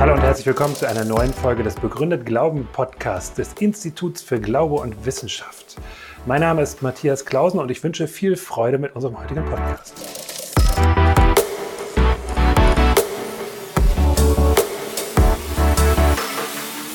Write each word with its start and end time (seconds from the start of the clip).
Hallo 0.00 0.14
und 0.14 0.22
herzlich 0.22 0.46
willkommen 0.46 0.74
zu 0.74 0.88
einer 0.88 1.04
neuen 1.04 1.30
Folge 1.34 1.62
des 1.62 1.74
Begründet 1.74 2.24
Glauben 2.24 2.66
Podcasts 2.72 3.34
des 3.34 3.52
Instituts 3.60 4.22
für 4.22 4.40
Glaube 4.40 4.76
und 4.76 5.04
Wissenschaft. 5.04 5.76
Mein 6.24 6.40
Name 6.40 6.62
ist 6.62 6.80
Matthias 6.80 7.26
Klausen 7.26 7.60
und 7.60 7.70
ich 7.70 7.84
wünsche 7.84 8.08
viel 8.08 8.36
Freude 8.36 8.78
mit 8.78 8.96
unserem 8.96 9.20
heutigen 9.20 9.44
Podcast. 9.44 9.92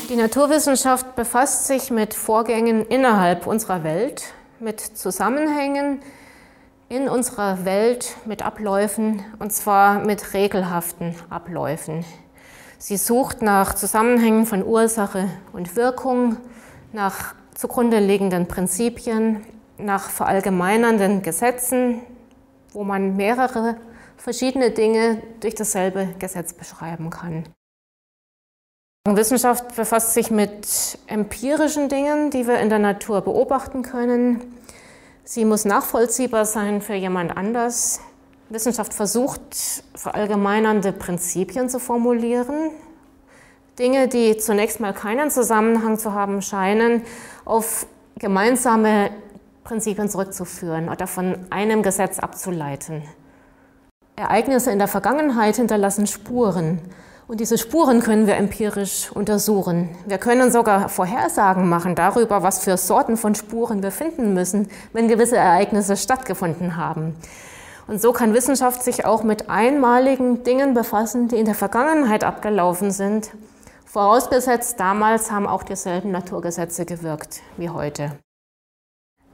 Die 0.10 0.16
Naturwissenschaft 0.16 1.16
befasst 1.16 1.68
sich 1.68 1.92
mit 1.92 2.16
Vorgängen 2.16 2.88
innerhalb 2.88 3.46
unserer 3.46 3.84
Welt, 3.84 4.34
mit 4.60 4.80
Zusammenhängen 4.80 6.00
in 6.90 7.08
unserer 7.08 7.66
Welt, 7.66 8.16
mit 8.26 8.44
Abläufen, 8.44 9.24
und 9.38 9.54
zwar 9.54 10.00
mit 10.00 10.34
regelhaften 10.34 11.14
Abläufen. 11.30 12.03
Sie 12.78 12.98
sucht 12.98 13.42
nach 13.42 13.74
Zusammenhängen 13.74 14.46
von 14.46 14.64
Ursache 14.64 15.30
und 15.54 15.76
Wirkung, 15.76 16.38
nach 16.92 17.36
zugrunde 17.54 18.00
liegenden 18.00 18.48
Prinzipien, 18.48 19.46
nach 19.78 20.10
verallgemeinernden 20.10 21.22
Gesetzen, 21.22 22.02
wo 22.72 22.84
man 22.84 23.16
mehrere 23.16 23.78
verschiedene 24.18 24.72
Dinge 24.72 25.22
durch 25.40 25.56
dasselbe 25.56 26.10
Gesetz 26.20 26.54
beschreiben 26.54 27.10
kann. 27.10 27.44
Wissenschaft 29.08 29.76
befasst 29.76 30.14
sich 30.14 30.32
mit 30.32 30.98
empirischen 31.08 31.90
Dingen, 31.90 32.32
die 32.32 32.48
wir 32.48 32.60
in 32.60 32.70
der 32.70 32.80
Natur 32.80 33.22
beobachten 33.22 33.84
können. 33.84 34.42
Sie 35.23 35.46
muss 35.46 35.64
nachvollziehbar 35.64 36.46
sein 36.46 36.82
für 36.82 36.96
jemand 36.96 37.38
anders. 37.38 38.00
Wissenschaft 38.49 38.94
versucht, 38.94 39.41
verallgemeinernde 39.95 40.91
Prinzipien 40.91 41.70
zu 41.70 41.80
formulieren. 41.80 42.72
Dinge, 43.80 44.08
die 44.08 44.38
zunächst 44.38 44.80
mal 44.80 44.94
keinen 44.94 45.31
Zusammenhang 45.31 45.97
zu 45.97 46.14
haben 46.14 46.42
scheinen, 46.42 47.02
auf 47.44 47.88
gemeinsame 48.17 49.09
Prinzipien 49.64 50.09
zurückzuführen 50.09 50.89
oder 50.89 51.08
von 51.08 51.45
einem 51.50 51.81
Gesetz 51.81 52.20
abzuleiten. 52.20 53.02
Ereignisse 54.16 54.72
in 54.72 54.77
der 54.77 54.88
Vergangenheit 54.88 55.58
hinterlassen 55.58 56.08
Spuren. 56.08 56.80
Und 57.27 57.39
diese 57.39 57.58
Spuren 57.58 58.02
können 58.02 58.27
wir 58.27 58.36
empirisch 58.38 59.11
untersuchen. 59.11 59.89
Wir 60.05 60.20
können 60.20 60.52
sogar 60.52 60.88
Vorhersagen 60.89 61.67
machen 61.67 61.95
darüber, 61.95 62.44
was 62.44 62.59
für 62.59 62.77
Sorten 62.77 63.17
von 63.17 63.33
Spuren 63.33 63.81
wir 63.81 63.92
finden 63.92 64.36
müssen, 64.36 64.70
wenn 64.94 65.08
gewisse 65.08 65.36
Ereignisse 65.36 65.98
stattgefunden 65.98 66.77
haben. 66.77 67.16
Und 67.88 68.02
so 68.02 68.14
kann 68.14 68.33
Wissenschaft 68.33 68.83
sich 68.83 69.05
auch 69.05 69.23
mit 69.23 69.50
einmaligen 69.50 70.44
Dingen 70.44 70.73
befassen, 70.73 71.28
die 71.28 71.38
in 71.38 71.45
der 71.45 71.55
Vergangenheit 71.55 72.23
abgelaufen 72.23 72.92
sind. 72.92 73.31
Vorausgesetzt, 73.86 74.80
damals 74.80 75.31
haben 75.31 75.47
auch 75.47 75.64
dieselben 75.64 76.11
Naturgesetze 76.11 76.86
gewirkt 76.86 77.42
wie 77.58 77.69
heute. 77.69 78.11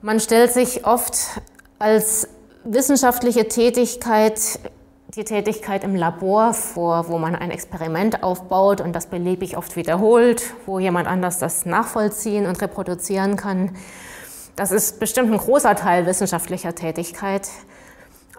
Man 0.02 0.20
stellt 0.20 0.52
sich 0.52 0.86
oft 0.86 1.42
als 1.80 2.28
wissenschaftliche 2.64 3.48
Tätigkeit 3.48 4.60
die 5.16 5.24
Tätigkeit 5.26 5.84
im 5.84 5.96
Labor 5.96 6.54
vor, 6.54 7.10
wo 7.10 7.18
man 7.18 7.36
ein 7.36 7.52
Experiment 7.52 8.24
aufbaut 8.24 8.80
und 8.80 8.94
das 8.94 9.08
beliebig 9.08 9.58
oft 9.58 9.76
wiederholt, 9.76 10.54
wo 10.66 10.80
jemand 10.80 11.08
anders 11.08 11.38
das 11.38 11.66
nachvollziehen 11.66 12.46
und 12.46 12.62
reproduzieren 12.62 13.36
kann. 13.36 13.76
Das 14.56 14.72
ist 14.72 15.00
bestimmt 15.00 15.32
ein 15.32 15.38
großer 15.38 15.76
Teil 15.76 16.06
wissenschaftlicher 16.06 16.76
Tätigkeit. 16.76 17.50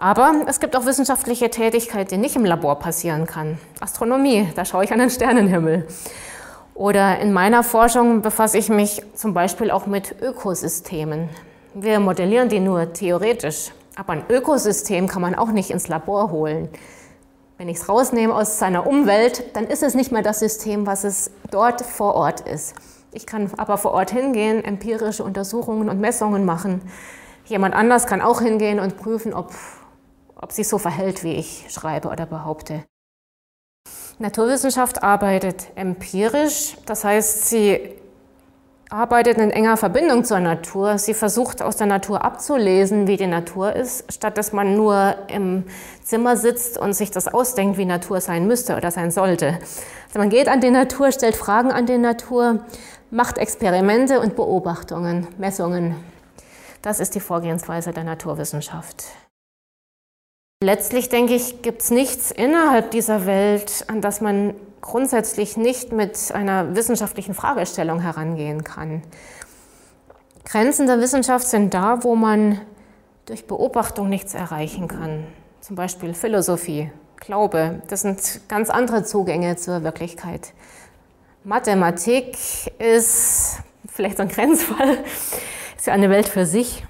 Aber 0.03 0.41
es 0.47 0.59
gibt 0.59 0.75
auch 0.75 0.85
wissenschaftliche 0.85 1.49
Tätigkeit, 1.49 2.11
die 2.11 2.17
nicht 2.17 2.35
im 2.35 2.43
Labor 2.43 2.77
passieren 2.77 3.25
kann. 3.25 3.57
Astronomie, 3.79 4.49
da 4.53 4.65
schaue 4.65 4.83
ich 4.83 4.91
an 4.91 4.99
den 4.99 5.09
Sternenhimmel. 5.09 5.87
Oder 6.75 7.19
in 7.19 7.31
meiner 7.31 7.63
Forschung 7.63 8.21
befasse 8.21 8.57
ich 8.57 8.67
mich 8.67 9.01
zum 9.15 9.33
Beispiel 9.33 9.71
auch 9.71 9.85
mit 9.85 10.21
Ökosystemen. 10.21 11.29
Wir 11.73 12.01
modellieren 12.01 12.49
die 12.49 12.59
nur 12.59 12.91
theoretisch. 12.91 13.71
Aber 13.95 14.11
ein 14.11 14.25
Ökosystem 14.27 15.07
kann 15.07 15.21
man 15.21 15.35
auch 15.35 15.53
nicht 15.53 15.69
ins 15.69 15.87
Labor 15.87 16.31
holen. 16.31 16.67
Wenn 17.57 17.69
ich 17.69 17.77
es 17.77 17.87
rausnehme 17.87 18.35
aus 18.35 18.59
seiner 18.59 18.85
Umwelt, 18.85 19.55
dann 19.55 19.67
ist 19.67 19.83
es 19.83 19.93
nicht 19.93 20.11
mehr 20.11 20.21
das 20.21 20.39
System, 20.39 20.85
was 20.85 21.05
es 21.05 21.31
dort 21.49 21.81
vor 21.81 22.15
Ort 22.15 22.41
ist. 22.41 22.75
Ich 23.13 23.25
kann 23.25 23.49
aber 23.55 23.77
vor 23.77 23.93
Ort 23.93 24.11
hingehen, 24.11 24.65
empirische 24.65 25.23
Untersuchungen 25.23 25.87
und 25.87 26.01
Messungen 26.01 26.43
machen. 26.43 26.81
Jemand 27.45 27.73
anders 27.73 28.05
kann 28.05 28.21
auch 28.21 28.41
hingehen 28.41 28.81
und 28.81 28.97
prüfen, 28.97 29.33
ob, 29.33 29.51
ob 30.43 30.51
sich 30.51 30.67
so 30.67 30.77
verhält, 30.77 31.23
wie 31.23 31.33
ich 31.33 31.65
schreibe 31.69 32.09
oder 32.09 32.25
behaupte. 32.25 32.83
Naturwissenschaft 34.19 35.01
arbeitet 35.01 35.71
empirisch, 35.75 36.77
das 36.85 37.03
heißt, 37.03 37.49
sie 37.49 37.79
arbeitet 38.89 39.39
in 39.39 39.49
enger 39.49 39.75
Verbindung 39.75 40.23
zur 40.23 40.39
Natur. 40.39 40.99
Sie 40.99 41.15
versucht 41.15 41.63
aus 41.63 41.77
der 41.77 41.87
Natur 41.87 42.23
abzulesen, 42.23 43.07
wie 43.07 43.17
die 43.17 43.27
Natur 43.27 43.73
ist, 43.73 44.13
statt 44.13 44.37
dass 44.37 44.53
man 44.53 44.75
nur 44.75 45.15
im 45.29 45.63
Zimmer 46.03 46.37
sitzt 46.37 46.77
und 46.77 46.93
sich 46.93 47.09
das 47.09 47.27
ausdenkt, 47.27 47.77
wie 47.77 47.85
Natur 47.85 48.21
sein 48.21 48.45
müsste 48.45 48.75
oder 48.77 48.91
sein 48.91 49.09
sollte. 49.09 49.57
Also 50.07 50.19
man 50.19 50.29
geht 50.29 50.47
an 50.47 50.61
die 50.61 50.69
Natur, 50.69 51.11
stellt 51.11 51.35
Fragen 51.35 51.71
an 51.71 51.87
die 51.87 51.97
Natur, 51.97 52.59
macht 53.09 53.39
Experimente 53.39 54.19
und 54.19 54.35
Beobachtungen, 54.35 55.27
Messungen. 55.39 55.95
Das 56.83 56.99
ist 56.99 57.15
die 57.15 57.19
Vorgehensweise 57.19 57.93
der 57.93 58.03
Naturwissenschaft. 58.03 59.05
Letztlich 60.63 61.09
denke 61.09 61.33
ich, 61.33 61.61
gibt 61.61 61.81
es 61.81 61.91
nichts 61.91 62.31
innerhalb 62.31 62.89
dieser 62.91 63.25
Welt, 63.25 63.83
an 63.87 63.99
das 63.99 64.21
man 64.21 64.53
grundsätzlich 64.79 65.57
nicht 65.57 65.91
mit 65.91 66.31
einer 66.33 66.73
wissenschaftlichen 66.73 67.33
Fragestellung 67.33 67.99
herangehen 67.99 68.63
kann. 68.63 69.03
Grenzen 70.45 70.87
der 70.87 71.01
Wissenschaft 71.01 71.45
sind 71.47 71.73
da, 71.73 72.05
wo 72.05 72.15
man 72.15 72.61
durch 73.25 73.45
Beobachtung 73.45 74.07
nichts 74.07 74.35
erreichen 74.35 74.87
kann. 74.87 75.27
Zum 75.59 75.75
Beispiel 75.75 76.13
Philosophie, 76.13 76.89
Glaube, 77.19 77.81
das 77.89 78.03
sind 78.03 78.47
ganz 78.47 78.69
andere 78.69 79.03
Zugänge 79.03 79.57
zur 79.57 79.83
Wirklichkeit. 79.83 80.53
Mathematik 81.43 82.37
ist 82.79 83.57
vielleicht 83.93 84.15
so 84.15 84.23
ein 84.23 84.29
Grenzfall, 84.29 84.99
ist 85.75 85.87
ja 85.87 85.93
eine 85.93 86.09
Welt 86.09 86.29
für 86.29 86.45
sich. 86.45 86.85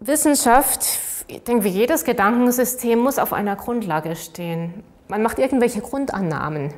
Wissenschaft, 0.00 1.03
ich 1.26 1.42
denke, 1.42 1.64
wie 1.64 1.68
jedes 1.68 2.04
Gedankensystem 2.04 2.98
muss 2.98 3.18
auf 3.18 3.32
einer 3.32 3.56
Grundlage 3.56 4.16
stehen. 4.16 4.84
Man 5.08 5.22
macht 5.22 5.38
irgendwelche 5.38 5.80
Grundannahmen. 5.80 6.72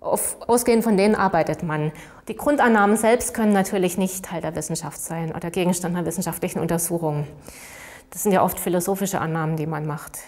Auf, 0.00 0.36
ausgehend 0.48 0.82
von 0.82 0.96
denen 0.96 1.14
arbeitet 1.14 1.62
man. 1.62 1.92
Die 2.28 2.36
Grundannahmen 2.36 2.96
selbst 2.96 3.34
können 3.34 3.52
natürlich 3.52 3.98
nicht 3.98 4.24
Teil 4.24 4.40
der 4.40 4.56
Wissenschaft 4.56 5.00
sein 5.00 5.32
oder 5.34 5.50
Gegenstand 5.50 5.96
einer 5.96 6.06
wissenschaftlichen 6.06 6.60
Untersuchung. 6.60 7.26
Das 8.10 8.24
sind 8.24 8.32
ja 8.32 8.42
oft 8.42 8.58
philosophische 8.58 9.20
Annahmen, 9.20 9.56
die 9.56 9.66
man 9.66 9.86
macht. 9.86 10.18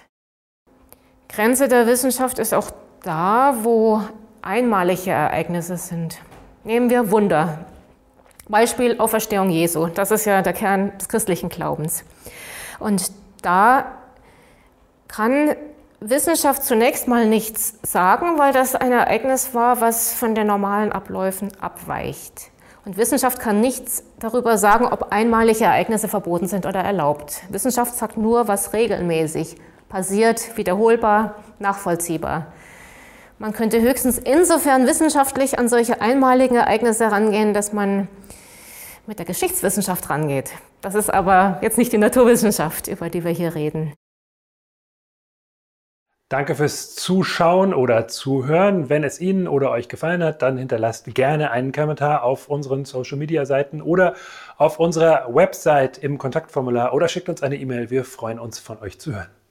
Grenze 1.28 1.68
der 1.68 1.86
Wissenschaft 1.86 2.38
ist 2.38 2.54
auch 2.54 2.70
da, 3.02 3.56
wo 3.62 4.00
einmalige 4.42 5.10
Ereignisse 5.10 5.76
sind. 5.76 6.18
Nehmen 6.62 6.90
wir 6.90 7.10
Wunder. 7.10 7.66
Beispiel 8.48 8.98
Auferstehung 8.98 9.50
Jesu. 9.50 9.86
Das 9.86 10.10
ist 10.10 10.24
ja 10.24 10.42
der 10.42 10.52
Kern 10.52 10.96
des 10.98 11.08
christlichen 11.08 11.48
Glaubens. 11.48 12.04
Und 12.78 13.12
da 13.42 13.86
kann 15.08 15.54
Wissenschaft 16.00 16.64
zunächst 16.64 17.08
mal 17.08 17.26
nichts 17.26 17.78
sagen, 17.82 18.38
weil 18.38 18.52
das 18.52 18.74
ein 18.74 18.92
Ereignis 18.92 19.54
war, 19.54 19.80
was 19.80 20.12
von 20.12 20.34
den 20.34 20.46
normalen 20.46 20.92
Abläufen 20.92 21.50
abweicht. 21.60 22.50
Und 22.84 22.98
Wissenschaft 22.98 23.38
kann 23.38 23.60
nichts 23.60 24.04
darüber 24.18 24.58
sagen, 24.58 24.84
ob 24.84 25.12
einmalige 25.12 25.64
Ereignisse 25.64 26.08
verboten 26.08 26.46
sind 26.46 26.66
oder 26.66 26.80
erlaubt. 26.80 27.42
Wissenschaft 27.48 27.96
sagt 27.96 28.18
nur, 28.18 28.46
was 28.48 28.74
regelmäßig 28.74 29.56
passiert, 29.88 30.56
wiederholbar, 30.58 31.36
nachvollziehbar. 31.58 32.46
Man 33.38 33.52
könnte 33.52 33.80
höchstens 33.80 34.18
insofern 34.18 34.86
wissenschaftlich 34.86 35.58
an 35.58 35.68
solche 35.68 36.00
einmaligen 36.00 36.56
Ereignisse 36.56 37.04
herangehen, 37.04 37.54
dass 37.54 37.72
man 37.72 38.08
mit 39.06 39.18
der 39.18 39.26
Geschichtswissenschaft 39.26 40.10
rangeht. 40.10 40.50
Das 40.80 40.94
ist 40.94 41.10
aber 41.10 41.58
jetzt 41.62 41.78
nicht 41.78 41.92
die 41.92 41.98
Naturwissenschaft, 41.98 42.88
über 42.88 43.10
die 43.10 43.24
wir 43.24 43.30
hier 43.30 43.54
reden. 43.54 43.94
Danke 46.30 46.54
fürs 46.54 46.94
Zuschauen 46.94 47.74
oder 47.74 48.08
Zuhören. 48.08 48.88
Wenn 48.88 49.04
es 49.04 49.20
Ihnen 49.20 49.46
oder 49.46 49.70
euch 49.70 49.88
gefallen 49.88 50.22
hat, 50.24 50.42
dann 50.42 50.56
hinterlasst 50.56 51.14
gerne 51.14 51.50
einen 51.50 51.70
Kommentar 51.70 52.24
auf 52.24 52.48
unseren 52.48 52.84
Social 52.86 53.18
Media 53.18 53.44
Seiten 53.44 53.82
oder 53.82 54.14
auf 54.56 54.80
unserer 54.80 55.34
Website 55.34 55.98
im 55.98 56.18
Kontaktformular 56.18 56.94
oder 56.94 57.08
schickt 57.08 57.28
uns 57.28 57.42
eine 57.42 57.56
E-Mail. 57.56 57.90
Wir 57.90 58.04
freuen 58.04 58.38
uns 58.38 58.58
von 58.58 58.78
euch 58.80 58.98
zu 58.98 59.14
hören. 59.14 59.43